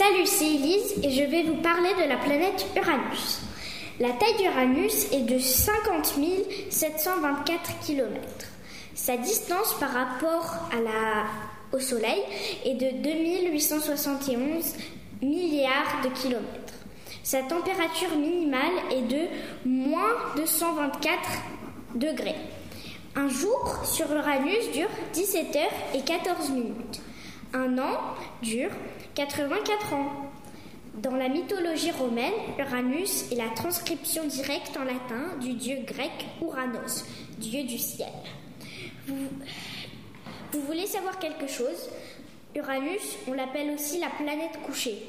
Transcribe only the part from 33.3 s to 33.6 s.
est la